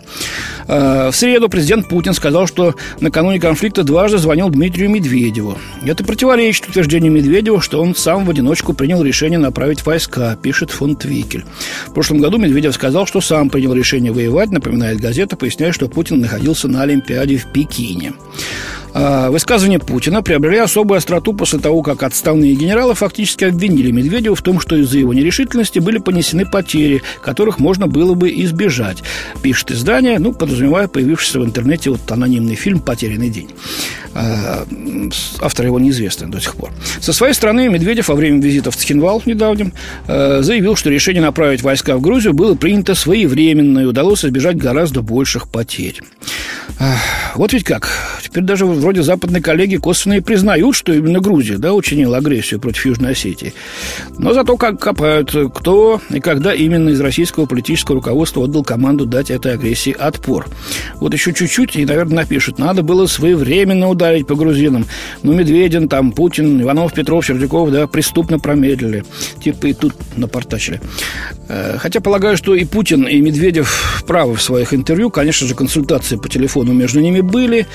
Э, 0.69 1.09
в 1.11 1.15
среду 1.15 1.49
президент 1.49 1.89
Путин 1.89 2.13
сказал, 2.13 2.45
что 2.45 2.75
накануне 2.99 3.39
конфликта 3.39 3.83
дважды 3.83 4.19
звонил 4.19 4.49
Дмитрию 4.49 4.89
Медведеву. 4.89 5.57
Это 5.83 6.03
противоречит 6.03 6.69
утверждению 6.69 7.11
Медведева, 7.11 7.59
что 7.59 7.81
он 7.81 7.95
сам 7.95 8.23
в 8.25 8.29
одиночку 8.29 8.73
принял 8.73 9.01
решение 9.01 9.39
направить 9.39 9.83
войска, 9.83 10.37
пишет 10.41 10.69
фон 10.69 10.95
Твикель. 10.95 11.43
В 11.87 11.93
прошлом 11.93 12.19
году 12.19 12.37
Медведев 12.37 12.75
сказал, 12.75 13.07
что 13.07 13.19
сам 13.19 13.49
принял 13.49 13.73
решение 13.73 14.11
воевать, 14.11 14.51
напоминает 14.51 15.01
газета, 15.01 15.35
поясняя, 15.35 15.71
что 15.71 15.87
Путин 15.87 16.21
находился 16.21 16.67
на 16.67 16.83
Олимпиаде 16.83 17.37
в 17.37 17.47
Пекине. 17.47 18.13
А, 18.93 19.29
высказывания 19.29 19.79
Путина 19.79 20.21
приобрели 20.21 20.57
особую 20.57 20.97
остроту 20.97 21.33
после 21.33 21.59
того, 21.59 21.81
как 21.81 22.03
отставные 22.03 22.55
генералы 22.55 22.95
фактически 22.95 23.45
обвинили 23.45 23.91
Медведева 23.91 24.35
в 24.35 24.41
том, 24.41 24.59
что 24.59 24.75
из-за 24.75 24.97
его 24.99 25.13
нерешительности 25.13 25.79
были 25.79 25.99
понесены 25.99 26.45
потери, 26.45 27.03
которых 27.21 27.59
можно 27.59 27.87
было 27.87 28.13
бы 28.13 28.29
избежать. 28.43 29.03
Пишет 29.41 29.71
издание, 29.71 30.19
ну, 30.19 30.33
подразумевая 30.33 30.58
появившийся 30.87 31.39
в 31.39 31.45
интернете 31.45 31.89
вот 31.89 32.11
анонимный 32.11 32.55
фильм 32.55 32.79
«Потерянный 32.79 33.29
день». 33.29 33.49
А, 34.13 34.65
автор 35.39 35.65
его 35.67 35.79
неизвестен 35.79 36.31
до 36.31 36.39
сих 36.39 36.55
пор. 36.55 36.71
Со 36.99 37.13
своей 37.13 37.33
стороны 37.33 37.69
Медведев 37.69 38.07
во 38.07 38.15
время 38.15 38.41
визита 38.41 38.71
в 38.71 38.75
Цхинвал 38.75 39.21
недавним 39.25 39.73
а, 40.07 40.41
заявил, 40.41 40.75
что 40.75 40.89
решение 40.89 41.21
направить 41.21 41.61
войска 41.61 41.95
в 41.95 42.01
Грузию 42.01 42.33
было 42.33 42.55
принято 42.55 42.95
своевременно 42.95 43.79
и 43.79 43.85
удалось 43.85 44.25
избежать 44.25 44.57
гораздо 44.57 45.01
больших 45.01 45.47
потерь. 45.47 46.01
Вот 47.35 47.51
ведь 47.51 47.63
как. 47.63 47.89
Теперь 48.23 48.43
даже 48.43 48.65
вроде 48.65 49.03
западные 49.03 49.41
коллеги 49.41 49.77
косвенно 49.77 50.15
и 50.15 50.21
признают, 50.21 50.75
что 50.75 50.93
именно 50.93 51.19
Грузия 51.19 51.57
да, 51.57 51.73
учинила 51.73 52.17
агрессию 52.17 52.59
против 52.59 52.85
Южной 52.85 53.11
Осетии. 53.11 53.53
Но 54.17 54.33
зато 54.33 54.55
как 54.55 54.79
копают, 54.79 55.35
кто 55.53 56.01
и 56.09 56.19
когда 56.19 56.53
именно 56.53 56.89
из 56.89 57.01
российского 57.01 57.45
политического 57.47 57.97
руководства 57.97 58.43
отдал 58.43 58.63
команду 58.63 59.05
дать 59.05 59.29
этой 59.29 59.53
агрессии 59.53 59.91
отпор. 59.97 60.47
Вот 60.95 61.13
еще 61.13 61.33
чуть-чуть, 61.33 61.75
и, 61.75 61.85
наверное, 61.85 62.17
напишут, 62.17 62.59
надо 62.59 62.83
было 62.83 63.05
своевременно 63.07 63.89
ударить 63.89 64.27
по 64.27 64.35
грузинам. 64.35 64.85
Ну, 65.23 65.33
Медведин, 65.33 65.87
там, 65.87 66.11
Путин, 66.11 66.61
Иванов, 66.61 66.93
Петров, 66.93 67.25
Сердюков, 67.25 67.71
да, 67.71 67.87
преступно 67.87 68.39
промедлили. 68.39 69.03
Типа 69.43 69.67
и 69.67 69.73
тут 69.73 69.93
напортачили. 70.17 70.81
Э, 71.47 71.77
хотя 71.79 72.01
полагаю, 72.01 72.37
что 72.37 72.55
и 72.55 72.65
Путин, 72.65 73.03
и 73.03 73.19
Медведев 73.21 74.03
правы 74.07 74.35
в 74.35 74.41
своих 74.41 74.73
интервью. 74.73 75.09
Конечно 75.09 75.47
же, 75.47 75.55
консультации 75.55 76.15
по 76.15 76.29
телефону 76.29 76.73
между 76.73 76.99
ними 76.99 77.21
были. 77.21 77.67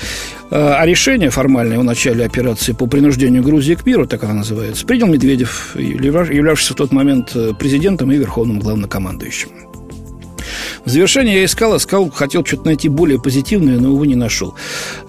Э, 0.51 0.75
а 0.79 0.87
решение 0.87 1.31
формальное 1.31 1.79
в 1.79 1.85
начале 1.85 2.25
операции 2.25 2.73
по 2.73 2.87
принуждению 2.87 3.43
Грузии 3.43 3.75
к 3.75 3.87
миру, 3.87 4.07
так 4.07 4.25
она 4.25 4.35
называется, 4.35 4.87
принял 4.87 5.07
Медведев, 5.07 5.77
являвшийся 5.77 6.75
в 6.75 6.77
тот 6.77 6.93
момент 6.93 7.33
э, 7.35 7.53
президентом 7.59 8.13
и 8.13 8.17
верховным 8.17 8.61
главнокомандующим. 8.61 9.74
В 10.85 10.91
завершение 10.91 11.37
я 11.37 11.45
искал, 11.45 11.77
искал, 11.77 12.11
хотел 12.11 12.45
что-то 12.45 12.67
найти 12.67 12.89
более 12.89 13.21
позитивное, 13.21 13.79
но, 13.79 13.91
увы, 13.93 14.07
не 14.07 14.15
нашел. 14.15 14.55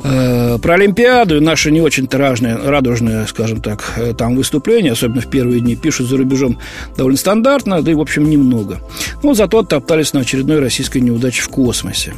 Э, 0.03 0.57
про 0.57 0.75
Олимпиаду 0.75 1.41
наши 1.41 1.71
не 1.71 1.81
очень-то 1.81 2.17
разные, 2.17 2.55
радужные, 2.55 3.27
скажем 3.27 3.61
так, 3.61 3.99
там 4.17 4.35
выступления, 4.35 4.93
особенно 4.93 5.21
в 5.21 5.29
первые 5.29 5.59
дни, 5.59 5.75
пишут 5.75 6.07
за 6.07 6.17
рубежом 6.17 6.59
довольно 6.97 7.17
стандартно, 7.17 7.81
да 7.81 7.91
и, 7.91 7.95
в 7.95 8.01
общем, 8.01 8.29
немного. 8.29 8.79
Но 9.23 9.33
зато 9.33 9.63
топтались 9.63 10.13
на 10.13 10.21
очередной 10.21 10.59
российской 10.59 10.99
неудаче 10.99 11.41
в 11.41 11.49
космосе. 11.49 12.13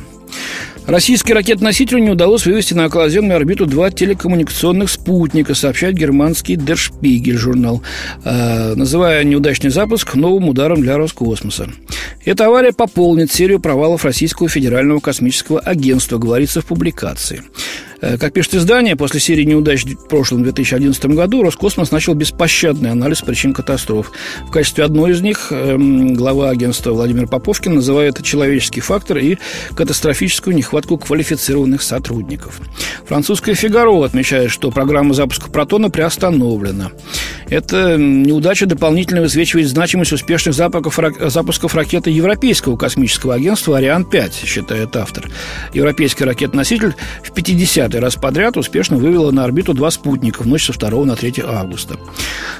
Российский 0.87 1.33
ракет-носителю 1.33 1.99
не 1.99 2.11
удалось 2.11 2.45
вывести 2.45 2.73
на 2.73 2.85
околоземную 2.85 3.35
орбиту 3.35 3.65
два 3.65 3.91
телекоммуникационных 3.91 4.89
спутника, 4.89 5.53
сообщает 5.53 5.95
германский 5.95 6.55
Der 6.55 6.77
Spiegel 6.77 7.33
журнал, 7.33 7.83
э, 8.23 8.73
называя 8.73 9.25
неудачный 9.25 9.69
запуск 9.69 10.15
новым 10.15 10.47
ударом 10.47 10.79
для 10.81 10.97
Роскосмоса. 10.97 11.67
Эта 12.23 12.45
авария 12.45 12.71
пополнит 12.71 13.29
серию 13.29 13.59
провалов 13.59 14.05
Российского 14.05 14.47
федерального 14.47 15.01
космического 15.01 15.59
агентства, 15.59 16.19
говорится 16.19 16.61
в 16.61 16.65
публикации. 16.65 17.43
Э, 18.01 18.17
как 18.17 18.33
пишет 18.33 18.55
издание, 18.55 18.95
после 18.95 19.19
серии 19.19 19.43
неудач 19.43 19.85
в 19.85 20.07
прошлом 20.07 20.43
2011 20.43 21.05
году 21.07 21.41
Роскосмос 21.41 21.91
начал 21.91 22.13
беспощадный 22.13 22.91
анализ 22.91 23.21
причин 23.21 23.53
катастроф. 23.53 24.11
В 24.47 24.51
качестве 24.51 24.83
одной 24.83 25.11
из 25.11 25.21
них 25.21 25.47
эм, 25.51 26.13
глава 26.13 26.49
агентства 26.49 26.91
Владимир 26.91 27.27
Поповкин 27.27 27.75
называет 27.75 28.21
человеческий 28.23 28.81
фактор 28.81 29.17
и 29.17 29.37
катастрофическую 29.75 30.55
нехватку 30.55 30.97
квалифицированных 30.97 31.81
сотрудников. 31.81 32.59
Французская 33.05 33.55
«Фигаро» 33.55 34.03
отмечает, 34.03 34.51
что 34.51 34.71
программа 34.71 35.13
запуска 35.13 35.49
«Протона» 35.49 35.89
приостановлена. 35.89 36.91
Эта 37.49 37.97
неудача 37.97 38.65
дополнительно 38.65 39.21
высвечивает 39.21 39.67
значимость 39.69 40.11
успешных 40.11 40.53
запусков, 40.53 40.99
запусков 41.31 41.75
ракеты 41.75 42.09
Европейского 42.09 42.75
космического 42.75 43.35
агентства 43.35 43.77
«Ариан-5», 43.77 44.45
считает 44.45 44.95
автор. 44.95 45.29
Европейский 45.73 46.25
ракетоноситель 46.25 46.95
в 47.23 47.31
50-й 47.31 47.99
раз 47.99 48.15
подряд 48.15 48.57
успешно 48.57 48.97
вывела 48.97 49.31
на 49.31 49.45
орбиту 49.45 49.73
два 49.73 49.91
спутника 49.91 50.43
в 50.43 50.47
ночь 50.47 50.65
со 50.65 50.73
2 50.73 51.05
на 51.05 51.15
3 51.15 51.35
августа. 51.45 51.97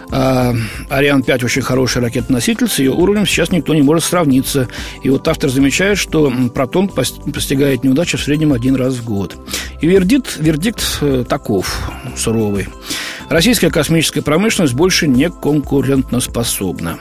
А, 0.10 0.56
«Ариан-5» 0.90 1.44
очень 1.44 1.62
хороший 1.62 2.02
ракетоноситель, 2.02 2.70
с 2.70 2.80
ее 2.80 2.92
уровнем 2.92 3.26
сейчас 3.26 3.52
никто 3.52 3.74
не 3.74 3.82
может 3.82 4.06
сравниться. 4.06 4.70
И 5.04 5.10
вот 5.10 5.28
автор 5.28 5.50
замечает, 5.50 5.98
что 5.98 6.32
«Протон» 6.54 6.88
постигает 6.88 7.84
неудачу 7.84 8.18
в 8.18 8.22
среднем 8.22 8.54
один 8.54 8.76
раз 8.76 8.94
в 8.94 9.04
год. 9.04 9.36
И 9.82 9.88
вердикт, 9.88 10.38
вердикт 10.38 10.82
э, 11.02 11.26
таков, 11.28 11.92
суровый. 12.16 12.68
Российская 13.30 13.70
космическая 13.70 14.22
промышленность 14.22 14.74
больше 14.74 15.08
не 15.08 15.30
конкурентоспособна. 15.30 17.00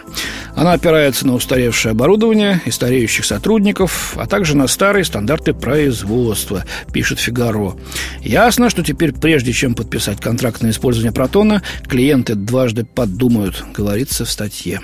Она 0.56 0.72
опирается 0.72 1.26
на 1.26 1.34
устаревшее 1.34 1.92
оборудование 1.92 2.60
и 2.64 2.70
стареющих 2.70 3.24
сотрудников, 3.24 4.14
а 4.16 4.26
также 4.26 4.56
на 4.56 4.66
старые 4.66 5.04
стандарты 5.04 5.54
производства, 5.54 6.64
пишет 6.92 7.20
Фигаро. 7.20 7.74
Ясно, 8.22 8.70
что 8.70 8.82
теперь, 8.82 9.12
прежде 9.12 9.52
чем 9.52 9.74
подписать 9.74 10.20
контракт 10.20 10.62
на 10.62 10.70
использование 10.70 11.12
протона, 11.12 11.62
клиенты 11.86 12.34
дважды 12.34 12.84
подумают, 12.84 13.64
говорится 13.74 14.24
в 14.24 14.30
статье. 14.30 14.80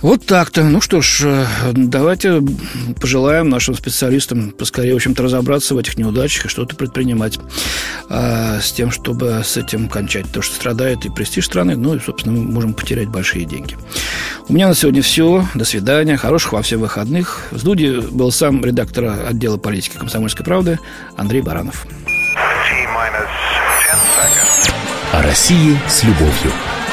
Вот 0.00 0.24
так-то. 0.26 0.62
Ну 0.62 0.80
что 0.80 1.00
ж, 1.00 1.22
э, 1.24 1.46
давайте 1.72 2.40
пожелаем 3.00 3.48
нашим 3.48 3.74
специалистам 3.74 4.52
поскорее, 4.52 4.92
в 4.92 4.96
общем-то, 4.96 5.24
разобраться 5.24 5.74
в 5.74 5.78
этих 5.78 5.98
неудачах 5.98 6.46
и 6.46 6.48
что-то 6.48 6.76
предпринимать 6.76 7.40
а, 8.08 8.60
с 8.60 8.70
тем, 8.70 8.92
чтобы 8.92 9.42
с 9.44 9.56
этим 9.56 9.88
кончать. 9.88 10.30
То, 10.30 10.40
что 10.40 10.54
страдает 10.54 11.04
и 11.04 11.10
престиж 11.10 11.46
страны, 11.46 11.76
ну 11.76 11.96
и, 11.96 12.00
собственно, 12.00 12.36
мы 12.36 12.44
можем 12.44 12.74
потерять 12.74 13.08
большие 13.08 13.44
деньги. 13.44 13.76
У 14.48 14.52
меня 14.52 14.68
на 14.68 14.74
сегодня 14.74 15.02
все. 15.02 15.44
До 15.54 15.64
свидания. 15.64 16.16
Хороших 16.16 16.52
вам 16.52 16.62
всем 16.62 16.80
выходных. 16.80 17.48
В 17.50 17.58
студии 17.58 18.00
был 18.00 18.30
сам 18.30 18.64
редактор 18.64 19.26
отдела 19.28 19.56
политики 19.56 19.96
«Комсомольской 19.96 20.44
правды» 20.44 20.78
Андрей 21.16 21.42
Баранов. 21.42 21.86
О 25.12 25.22
России 25.22 25.76
с 25.88 26.04
любовью. 26.04 26.52